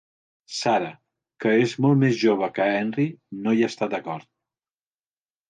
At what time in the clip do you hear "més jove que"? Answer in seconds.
2.05-2.67